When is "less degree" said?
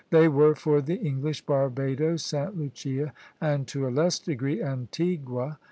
3.93-4.59